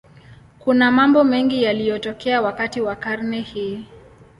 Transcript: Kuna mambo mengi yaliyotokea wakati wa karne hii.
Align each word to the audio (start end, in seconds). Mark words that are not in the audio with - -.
Kuna 0.59 0.91
mambo 0.91 1.23
mengi 1.23 1.63
yaliyotokea 1.63 2.41
wakati 2.41 2.81
wa 2.81 2.95
karne 2.95 3.39
hii. 3.41 3.85